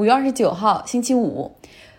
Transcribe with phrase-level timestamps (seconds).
[0.00, 1.52] 五月二十九号，星期五。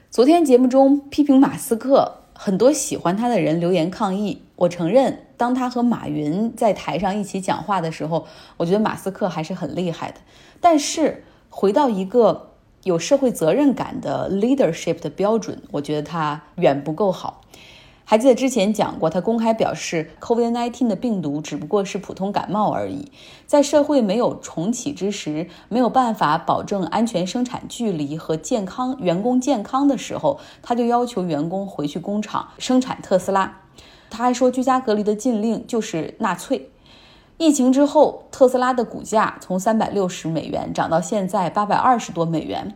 [0.10, 4.42] 昨天节目中批评马斯克，很多喜欢他的人留言抗议。
[4.56, 8.26] 我承认，当他和马云在台上一起讲话的时候，
[8.58, 10.18] 我觉得马斯克还是很厉害的。
[10.60, 17.42] 但是回到一个有社会责任感的 leadership 的标准，我觉得他远不够好。
[18.12, 23.10] 还记得之前讲过，他公开表示，COVID-19 的病毒只不过是普通感冒而已。
[23.46, 33.62] 在社会没有重启之时，没有办法保证安全生产距离和健康员工健康的时候，他就要求员工回去工厂生产特斯拉。
[34.10, 36.70] 他还说，居家隔离的禁令就是纳粹。
[37.38, 42.76] 疫情之后，特斯拉的股价从三百六十美元涨到现在八百二十多美元。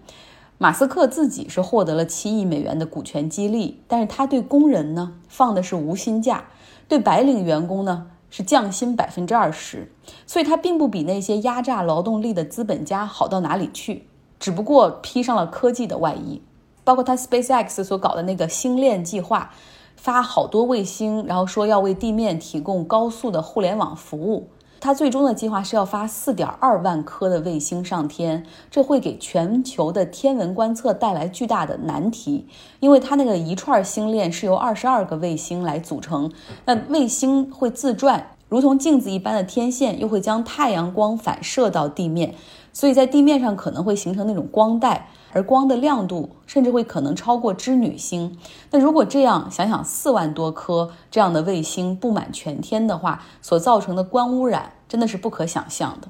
[0.58, 6.46] 马斯克自己是获得了七亿美元的股权激励，但是他对工人呢放的是无薪假，
[6.88, 9.91] 对白领员工呢是降薪百分之二十，
[10.26, 14.08] 所以他并不比那些压榨劳动力的资本家好到哪里去，
[14.40, 16.41] 只不过披上了科技的外衣。
[16.85, 19.52] 包括他 SpaceX 所搞的那个星链计划，
[19.96, 24.48] 发好多卫星，然后说要为地面提供高速的互联网服务。
[24.79, 32.48] 它最终的计划是要发四点二万颗的卫星上天，这会给全球的天文观测带来巨大的难题，
[32.79, 36.31] 因为它那个一串星链是由二十二个卫星来组成，
[36.65, 42.35] 那卫星会自转，如同镜子一般的天线又会将太阳光反射到地面，
[42.71, 45.09] 所以在地面上可能会形成那种光带。
[45.36, 48.40] 而光的亮度甚至会可能超过织女星。
[48.72, 56.08] 那如果这样想想，四万多颗这样的卫星布满全天的话，所造成的光污染真的是不可想象的。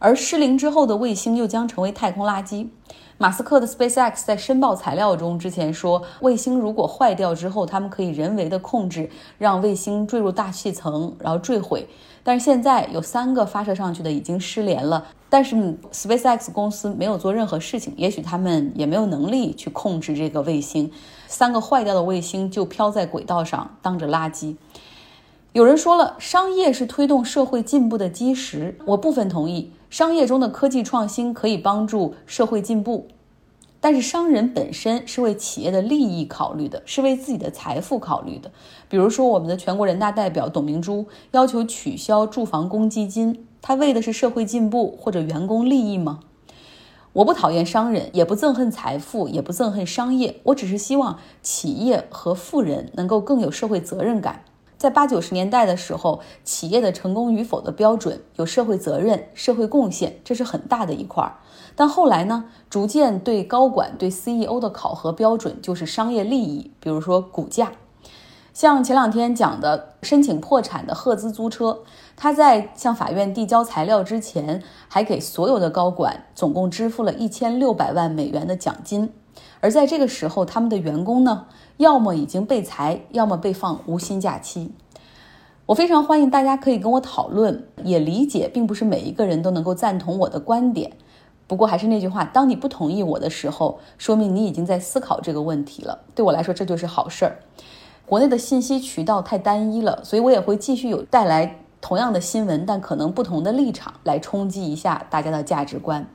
[0.00, 2.66] 而失灵之后的卫星又将成为太空垃圾。
[3.16, 11.88] 马斯克的 SpaceX 在申报材料中之前说，卫星如果坏掉之后，他们可以人为的控制，让卫星坠入大气层，然后坠毁。
[12.24, 15.54] 但是现在有三个发射上去的已经失联了，但是
[15.92, 20.90] SpaceX 公司没有做任何事情，也许他们也没有能力去控制这个卫星，
[21.28, 24.56] 三个坏掉的卫星就飘在轨道上当着垃圾。
[25.54, 33.06] 有人说了，商业是推动社会进步的基石，我部分同意，商业中的科技创新可以帮助社会进步。
[33.78, 38.50] 但是商人本身是为企业的利益考虑的，是为自己的财富考虑的。
[38.88, 46.18] 比如说，我们的全国人大代表董明珠要求取消住房公积金，他为的是社会进步或者员工利益吗？
[47.12, 54.42] 我不讨厌商人，也不憎恨财富，也不憎恨商业，我只是希望企业和富人能够更有社会责任感。
[54.84, 61.36] 在八九十年代的时候，企业的成功与否的标准有社会责任、社会贡献，这是很大的一块儿。
[61.74, 67.72] 但后来呢，逐渐对高管、对 CEO 的考核标准就是商业利益，比如说股价。
[68.52, 71.78] 像前两天讲的申请破产的赫兹租车，
[72.14, 79.10] 他在向法院递交材料之前，还给所有的高管总共支付了一千六百万美元的奖金。
[79.60, 84.72] 而在这个时候，他们的员工呢，要么已经被裁，要么被放无薪假期。
[85.66, 90.92] 我非常欢迎大家可以跟我讨论，也理解并不是每一个人都能够赞同我的观点。
[91.46, 96.00] 不过还是那句话，当你不同意我的时候，说明你已经在思考这个问题了。
[96.14, 97.38] 对我来说，这就是好事儿。
[98.06, 106.06] 国内的信息渠道太单一了，所以我也会继续有带来同样的新闻，但可能不同的立场来冲击一下大家的价值观。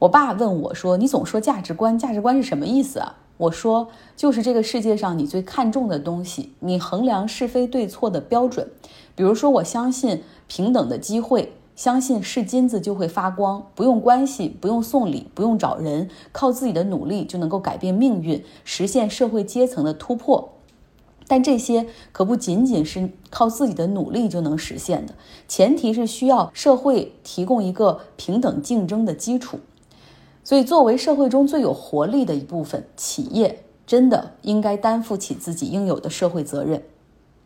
[0.00, 8.68] 我爸问我说：“你总说价值观，价值观是什么意思啊？”我说：“就是这个世界上你最看重的东西，你衡量是非对错的标准。
[9.16, 20.50] 比如说，我相信平等的机会，相信是金子就会发光，不用关系，不用送礼，不用找人，靠自己的努力就能够改变命运，实现社会阶层的突破。
[21.26, 25.14] 但这些可不仅仅是靠自己的努力就能实现的，
[25.48, 29.58] 前提是需要社会提供一个平等竞争的基础。”
[30.44, 36.82] 所以，作为社会中最有活力的一部分，企业真的应该担负起自己应有的社会责任。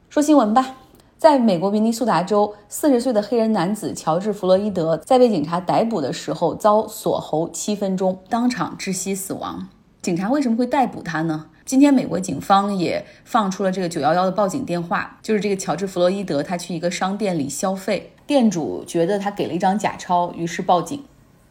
[0.09, 0.75] 说新闻吧，
[1.17, 9.69] 在美国明尼苏达州，四十岁的黑人男子乔治·弗洛伊德在被警察逮捕的时候遭锁喉七分钟，当场窒息死亡。
[10.03, 11.47] 警察为什么会逮捕他呢？
[11.65, 21.05] 今天，美国警方也放出了这个九幺幺的报警电话，就是这个乔治·弗洛伊德，他去一个商店里消费，店主觉得他给了一张假钞，于是报警。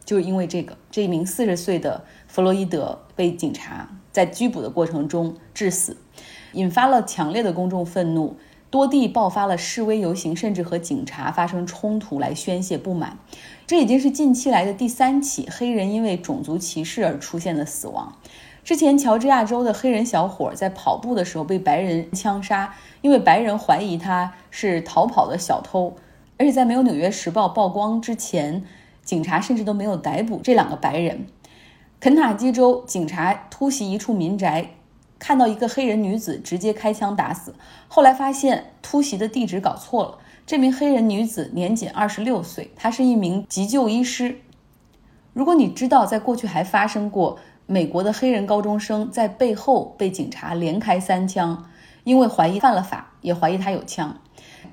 [0.08, 5.98] 就是因为这个，这一名四十岁的弗洛伊德被警察在拘捕的过程中致死，
[6.54, 8.34] 引发了强烈的公众愤怒，
[8.70, 13.18] 多地爆发了示威游行，甚至和警察发生冲突来宣泄不满。
[13.66, 18.16] 这已经是近期来的第三起黑人因为种族歧视而出现的死亡。
[18.64, 25.94] 之前，乔治亚州的黑人小伙在跑步的时候被白人枪杀，因为白人怀疑他是逃跑的小偷，
[26.38, 28.64] 而且在没有《纽约时报》曝光之前。
[29.08, 31.28] 警察甚至都没有逮捕这两个白人。
[31.98, 34.72] 肯塔基州警察突袭一处民宅，
[35.18, 37.54] 看到一个黑人女子直接开枪打死，
[37.88, 40.18] 后来发现突袭的地址搞错了。
[40.44, 44.42] 这名黑人女子年仅二十六岁，她是一名急救医师。
[45.32, 51.64] 如果你知道，在过去还发生过美国的黑人高中生在背后被警察连开三枪，
[52.04, 54.18] 因为怀疑犯了法，也怀疑他有枪。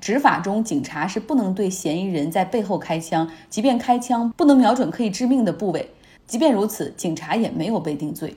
[0.00, 5.90] 执法中，警察是不能对嫌疑人在背后开枪，即便开枪不能瞄准可以致命的部位。
[6.26, 8.36] 即便如此，警察也没有被定罪。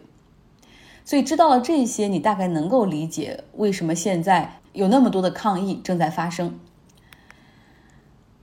[1.04, 6.60] 所以，知道了这些，你大概能够理解为什么现在有那么多的抗议正在发生。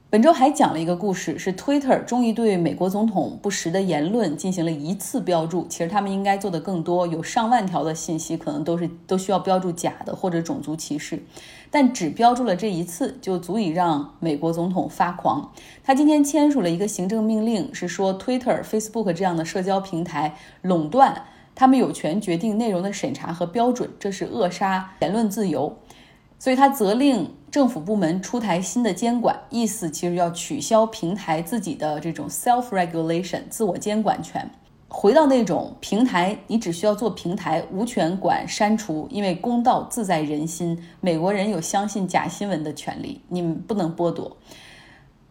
[0.08, 5.66] 本周还讲了一个故事，是 Twitter 终于对美国总统不实的言论进行了一次标注。
[5.68, 11.20] 其实他们应该做的更多，有上万条的信息可能都是都需要标注假的或者种族歧视，
[11.72, 15.50] 但只标注了这一次就足以让美国总统发狂。
[15.82, 21.24] 他今天签署了一个行政命令，是说 Twitter、Facebook 这样的社交平台垄断，
[21.56, 25.76] 他们有权决定内容的审查和标准，这是扼杀言论自由。
[26.38, 34.50] 所以他责令政府部门出台新的监管，意思其实要取消平台自己的这种 self regulation 自我监管权，
[34.88, 44.36] 回到那种平台你只需要做平台，无权管删除，因为公道自在人心，美国人有相信假新闻的权利，你们不能剥夺。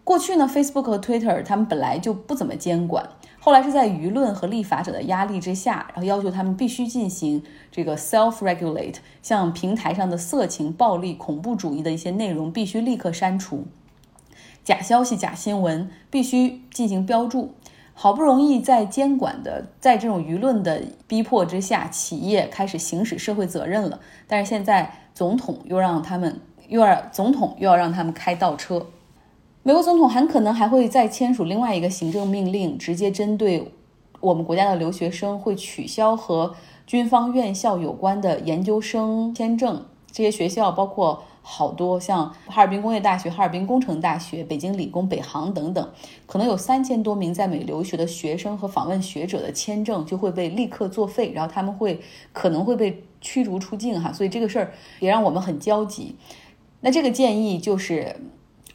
[0.03, 3.07] 过去呢，Facebook 和 Twitter 他们本来就不怎么监管。
[3.45, 13.65] 后来是在舆论和立法者的压力之下，然后要求他们必须进行这个 self regulate，像平台上的色情、暴力、恐怖主义的一些内容必须立刻删除，
[14.63, 17.53] 假消息、假新闻必须进行标注。
[17.93, 23.99] 好不容易在监管的，在这种舆论的逼迫之下，企业开始行使社会责任了。
[24.25, 28.87] 但是现在总统又让他们，又要总统又要让他们开倒车。
[29.67, 33.71] 美国总统很可能还会再签署另外一个行政命令，直接针对
[34.19, 36.53] 我们国家的留学生，会取消和
[36.85, 39.83] 军方院校有关的研究生签证。
[40.11, 45.89] 这些学校包括好多，像哈尔滨工业大学、哈尔滨工程大学、北京理工、北航等等，
[46.27, 51.99] 可能有三千多名在美留学的学生和访问学者的签证就会被立刻作废，然后他们会
[52.31, 54.13] 可能会被驱逐出境哈。
[54.13, 56.15] 所以这个事儿也让我们很焦急。
[56.81, 58.15] 那这个建议就是。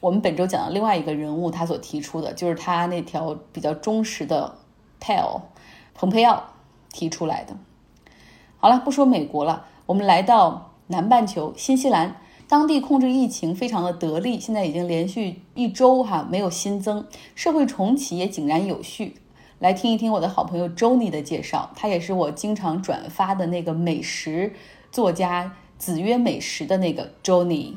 [0.01, 4.57] 我们本周讲的另外一个人物，他所提出的就是他那条比较忠实的
[4.99, 5.41] tell，
[5.93, 6.43] 蓬佩奥
[6.91, 7.55] 提出来的。
[8.57, 17.05] 好了，不说美国了，我们来到南半球新西兰，当地控制疫情非常的得力，现在已经连续一周哈没有新增，
[17.35, 19.17] 社会重启也井然有序。
[19.59, 24.55] 来听一听我的好朋友 Joni 的介绍，他也是我经常转发的那个美食
[24.91, 27.75] 作家子曰美食的那个 Joni。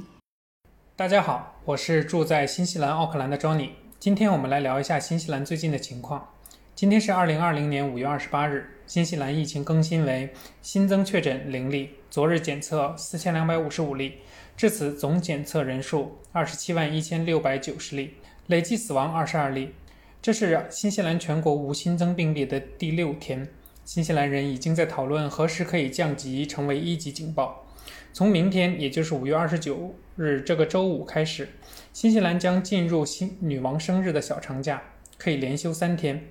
[0.97, 3.71] 大家好，我是住在新西兰奥克兰的 Johnny。
[3.99, 6.29] 今天我们来聊一下新西兰最近的情况。
[6.75, 10.29] 今天是二零二零年五月二十八日，新西兰疫情更新为
[10.61, 14.17] 新增确诊零例，昨日检测四千两百五十五例，
[14.55, 18.17] 至此总检测人数二十七万一千六百九十例，
[18.49, 19.73] 累计死亡二十二例。
[20.21, 23.49] 这是新西兰全国无新增病例的第六天。
[23.87, 27.64] 新西兰人已经在讨论何时可以降级成为一级警报。
[28.13, 31.49] 从明天，也就是五月二十九日这个周五开始，
[31.93, 34.83] 新西兰将进入新女王生日的小长假，
[35.19, 36.23] 可以连休三天。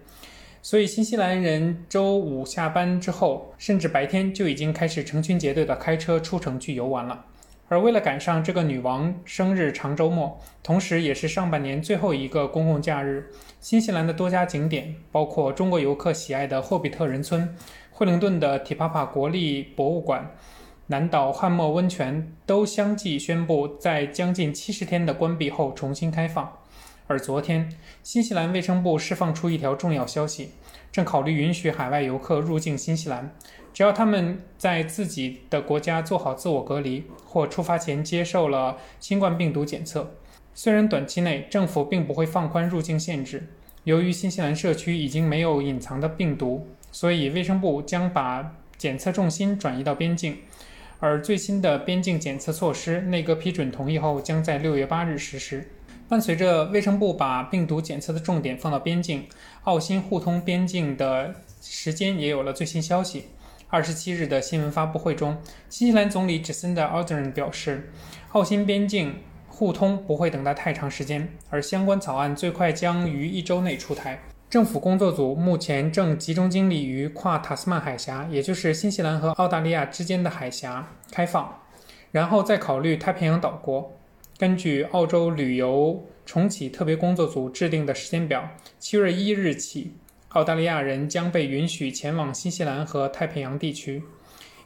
[0.61, 7.25] 所以，新西兰人周五下班之后，甚至白天就已经开始成群结队的开车出城去游玩了。
[7.67, 13.29] 而为了赶上这个女王生日长周末，同时也是上半年最后一个公共假日，
[13.59, 17.53] 新西兰的多家景点，包括中国游客喜爱的霍比特人村、
[17.91, 20.33] 惠灵顿的提帕帕国立博物馆。
[20.87, 26.57] 南岛汉默温泉都相继宣布在将近七十天的关闭后重新开放，
[27.07, 27.71] 而昨天，
[28.03, 30.51] 新西兰卫生部释放出一条重要消息，
[30.91, 33.33] 正考虑允许海外游客入境新西兰，
[33.73, 40.11] 只要他们在自己的国家做好自我隔离或出发前接受了新冠病毒检测。
[40.53, 43.47] 虽然短期内政府并不会放宽入境限制，
[43.85, 50.39] 由于新西兰社区已经没有隐藏的病毒，所以卫生部将把检测重心转移到边境。
[51.03, 55.67] 而最新的边境检测措施，内阁批准同意后，将在六月八日实施。
[56.07, 59.27] 伴随着卫生部把病毒检测的重点放到边境，
[59.63, 63.25] 澳新互通边境的时间也有了最新消息。
[63.67, 65.35] 二十七日的新闻发布会中，
[65.67, 67.91] 新西兰总理 Jacinda Ardern 表示，
[68.31, 69.15] 澳新边境
[69.49, 74.21] 互通不会等待太长时间，而相关草案最快将于一周内出台。
[74.53, 81.59] 政府工作组目前正集中精力于跨塔斯曼海峡，也就是新西兰和澳大利亚之间的海峡开放，
[82.11, 83.91] 然后再考虑太平洋岛国。
[84.37, 89.95] 根据澳洲旅游重启特别工作组制定的时间表，七月一日起，
[90.29, 94.03] 澳大利亚人将被允许前往新西兰和太平洋地区。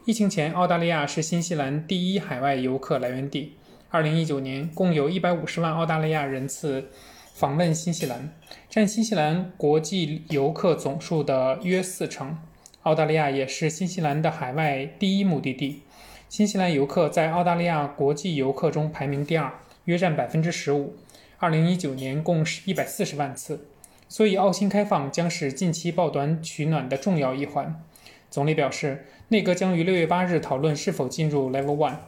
[0.04, 3.56] 疫情前，澳大利亚是新西兰第一海外游客来源地。
[3.88, 6.90] 二零一九年，共有一百五十万澳大利亚人次
[7.38, 8.32] 访问新西兰，
[8.68, 12.36] 占新西兰国际游客总数的约四成。
[12.82, 15.82] 澳大利亚也是新西兰的海外第一目的地。
[16.28, 19.52] 新西兰游客在澳大利亚国际游客中排名第二，
[19.84, 20.96] 约占百分之十五。
[21.38, 23.68] 二零一九年共是一百四十万次。
[24.08, 27.80] 所以，澳新开放将是近期抱团取暖的重要一环。
[28.28, 31.98] 总理表示，内阁将于六月八日讨论是否进入 Level One。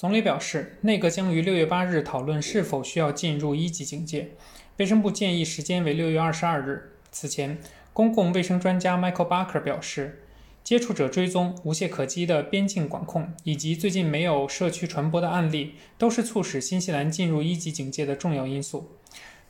[0.00, 4.30] 总理表示，内阁将于六月八日讨论是否需要进入一级警戒。
[4.78, 6.92] 卫生部建议时间为六月二十二日。
[7.12, 7.58] 此前，
[7.92, 10.22] 公共卫生专家 Michael Barker 表示，
[10.64, 18.92] 接触者追踪、无懈可击的边境管控以及最近没有社区传播的案例，都是促使新西兰进入一级警戒的重要因素。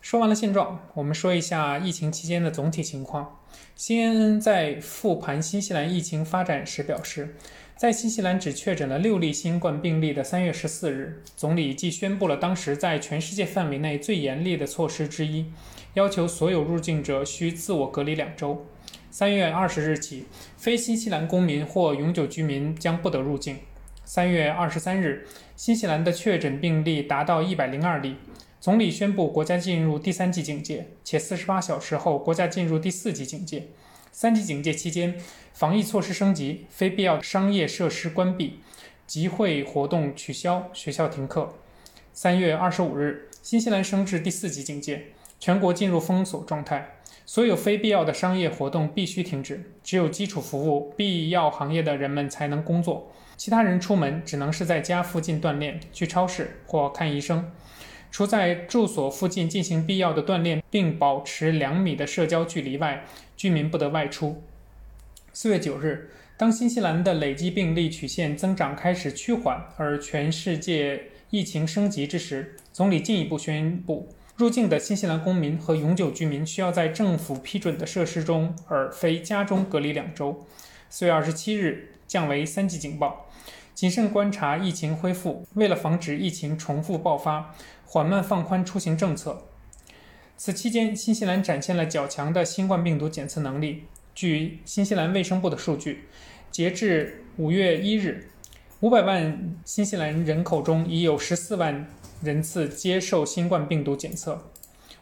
[0.00, 3.38] 说完了现状，我们说一下疫情期间的总体情况。
[3.78, 7.36] CNN 在复盘新西兰疫情发展时表示。
[7.80, 15.46] 在新西兰只确诊了六例新冠病例的三月十四日，总理即宣布了当时在全世界范围内最严厉的措施之一，
[15.94, 18.66] 要求所有入境者需自我隔离两周。
[19.10, 20.26] 三月二十日起，
[20.58, 23.56] 非新西兰公民或永久居民将不得入境。
[24.04, 28.16] 三月二十三日，新西兰的确诊病例达到一百零二例，
[28.60, 33.68] 总理宣布国家进入第三级警戒，且四十八小时后国家进入第四级警戒。
[34.12, 35.14] 三级警戒期间，
[35.54, 38.58] 防疫措施升级，非必要的商业设施关闭，
[39.06, 41.54] 集会活动取消，学校停课。
[42.12, 57.50] 三月二十五日，新西兰升至第四级警戒，全国进入封锁状态，所有非必要的商业活动必须停止，只有基础服务、必要行业的人们才能工作，其他人出门只能是在家附近锻炼、去超市或看医生。
[58.10, 63.04] 除在住所附近进行必要的锻炼，并保持两米的社交距离外，
[63.36, 64.42] 居民不得外出。
[65.32, 80.44] 四月九日，当新西兰的累计病例曲线增长开始趋缓，而全世界疫情升级之时，总理进一步宣布，入境的新西兰公民和永久居民需要在政府批准的设施中，而非家中隔离两周。
[80.88, 83.28] 四月二十七日，降为三级警报，
[83.72, 85.46] 谨慎观察疫情恢复。
[85.54, 87.54] 为了防止疫情重复爆发。
[87.92, 89.42] 缓慢放宽出行政策。
[90.36, 93.86] 此期间，新西兰展现了较强的新冠病毒检测能力。
[94.14, 96.04] 据新西兰卫生部的数据，
[96.52, 98.28] 截至五月一日，
[98.78, 101.88] 五百万新西兰人口中已有十四万
[102.22, 104.46] 人次接受新冠病毒检测。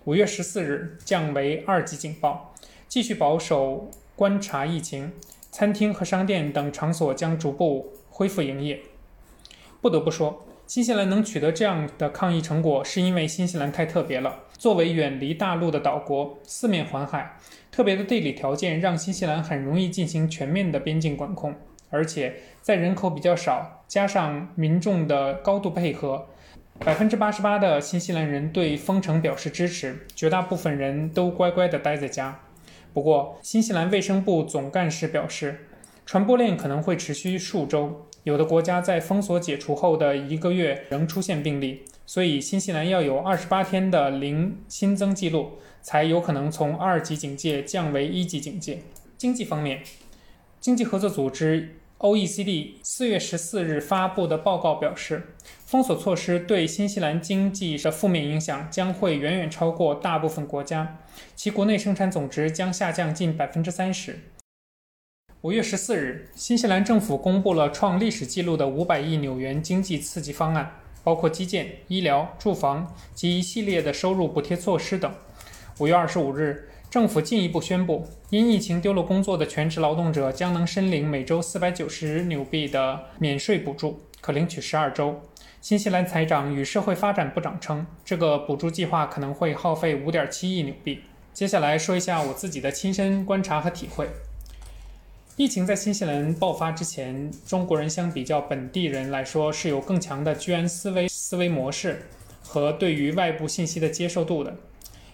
[0.05, 2.55] 五月十四日降为二级警报，
[2.89, 5.13] 继续保守观察疫情。
[5.53, 8.81] 餐厅和商店等场所将逐步恢复营业。
[9.83, 10.48] 不得不说。
[10.69, 14.41] 新西兰能取得这样的抗疫成果，是因为新西兰太特别了。
[14.59, 17.39] 作为远离大陆的岛国，四面环海，
[17.71, 21.55] 特别的地理条件让新西兰很容易进行全面的边境管控。
[21.89, 26.27] 而且在人口比较少，加上民众的高度配合，
[26.81, 32.41] 百分之八十八的新西兰人对封城表示支持，绝大部分人都乖乖地待在家。
[32.93, 35.67] 不过，新西兰卫生部总干事表示，
[36.09, 38.07] 传播链可能会持续数周。
[38.23, 48.79] 有的国家在封锁解除后的一个月仍出现病例，所以新西兰要有二十八天的零新增记录，才有可能从二级警戒降为一级警戒。
[49.19, 49.83] 经济方面，
[50.59, 55.35] 经济合作组织 （OECD） 四月十四日发布的报告表示，
[55.67, 61.01] 封锁措施对新西兰经济的负面影响将会远远超过大部分国家，
[61.37, 64.19] 其国内生产总值将下降近百分之三十。
[65.43, 70.69] 五月十四日，新西兰政府公布了创历史纪录的五百亿纽元经济刺激方案，
[71.05, 75.15] 包括基建、医疗、住房及一系列的收入补贴措施等。
[75.79, 85.23] 五月二十五日，政府进一步宣布，因疫情丢了工作的全职劳动者将能申领每周四百九十纽币的免税补助，可领取十二周。
[85.61, 91.03] 新西兰财长与社会发展部长称，这个补助计划可能会耗费五点七亿纽币。
[91.33, 94.09] 接下来说一下我自己的亲身观察和体会。
[95.39, 102.07] 疫情在新西兰爆发之前，中国人相比较本地人来说是有更强的居安思危思维模式
[102.43, 104.57] 和对于外部信息的接受度的。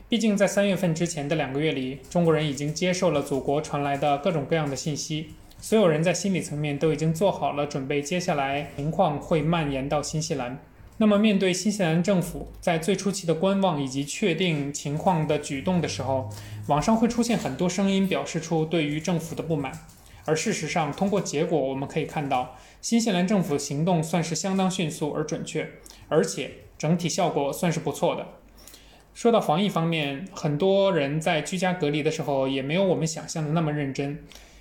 [0.08, 10.58] 毕竟在三月份之前的两个月里，中国人已经接受了祖国传来的各种各样的信息，所有人在心理层面都已经做好了准备，接下来情况会蔓延到新西兰。
[10.96, 16.30] 那么，面对新西兰政府在最初期的观望以及确定情况的举动的时候，
[16.68, 19.70] 网上会出现很多声音，表示出对于政府的不满。
[20.24, 25.68] 而事实上，通过结果我们可以看到，新西兰政府行动算是相当迅速而准确，
[26.08, 28.26] 而且整体效果算是不错的。
[29.12, 34.18] 说到防疫方面，很多人在居家隔离的时候也没有我们想象的那么认真。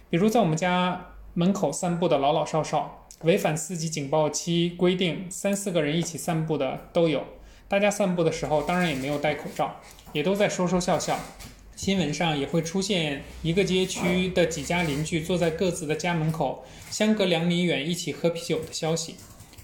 [0.10, 7.24] 比如在我们家门口散步的老老少少，违反四级警报期规定三四个人一起散步的都有。
[7.68, 9.80] 大家散步的时候当然也没有戴口罩，
[10.12, 11.18] 也都在说说笑笑。
[11.76, 19.16] 新闻上也会出现一个街区的几家邻居坐在各自的家门口，相隔两米远一起喝啤酒的消息。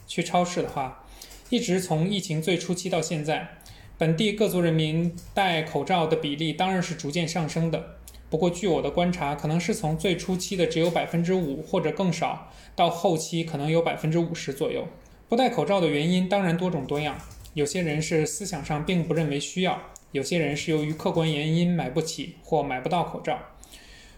[0.08, 1.06] 去超市的话，
[1.50, 3.58] 一直从疫情最初期到现在。
[3.98, 7.98] 本地各族人民戴口罩的比例当然是逐渐上升的，
[8.30, 14.88] 不过据我的观察，可能是从最初期的只有百分之五或者更少，到后期可能有百分之五十左右。
[15.28, 17.20] 不戴口罩的原因当然多种多样，
[17.54, 19.80] 有些人是思想上并不认为需要，
[20.12, 23.38] 有些人是由于客观原因买不起或买不到口罩。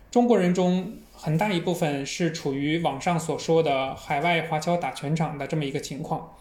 [0.10, 6.36] 中国人中很大一部分是处于网上所说的海外华侨打全场的这么一个情况。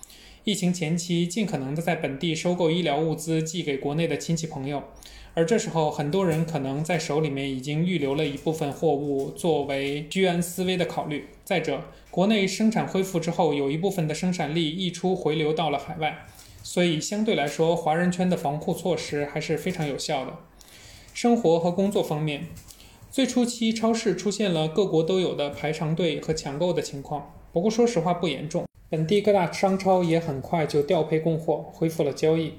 [0.44, 4.82] 疫情前期，尽可能的在本地收购医疗物资，寄给国内的亲戚朋友。
[5.34, 11.28] 而这时候，很多人可能在手里面已经预留了一部分货物，作为居安思危的考虑。
[11.44, 16.26] 再者，国内生产恢复之后，有一部分的生产力溢出回流到了海外，
[16.62, 20.34] 所以相对来说，华人圈的防护措施还是非常有效的。
[21.12, 22.46] 生活和工作方面，
[23.10, 28.64] 最初期超市出现了各国都有的排长队和抢购的情况，不过说实话不严重。
[28.88, 32.54] 本地各大商超也很快就调配供货，恢复了交易。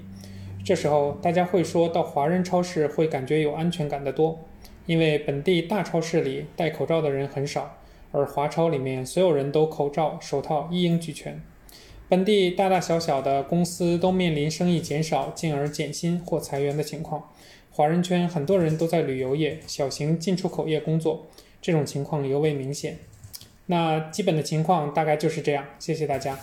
[0.63, 4.39] 这时候大家会说到华人超市会感觉有安全感的多，
[4.85, 7.77] 因为本地大超市里戴口罩的人很少，
[8.11, 11.41] 而华超里面所有人都口罩、手套一应俱全。
[12.11, 17.29] 本地大大小小的公司都面临生意减少，进而减薪或裁员的情况。
[17.71, 21.25] 华人圈很多人都在旅游业、小型进出口业工作，
[21.61, 22.99] 这种情况尤为明显。
[23.67, 26.37] 那基本的情况大概就是这样，谢谢大家，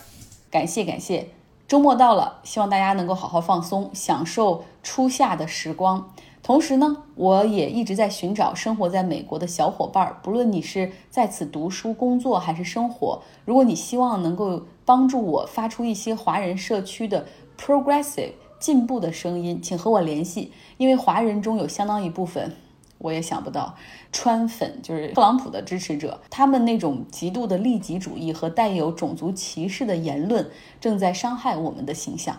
[0.49, 1.27] 感谢感谢。
[1.67, 6.11] 周末到了，希望大家能够好好放松，享受初夏的时光。
[6.41, 17.25] 同时呢，我也一直在寻找生活在美国的小伙伴儿，不论你是在此读书、工作还是生活，如果你希望能够帮助我发出一些华人社区的
[17.57, 22.55] progressive 进步的声音，请和我联系，因为华人中有相当一部分。
[22.97, 23.75] 我也想不到，
[24.11, 30.49] 川粉就是特朗普的支持者，他们那种极度的利己主义和带有种族歧视的言论，
[30.81, 32.35] 正在伤害我们的形象。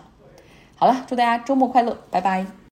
[0.75, 2.60] 好了，祝大家周末快乐，拜拜。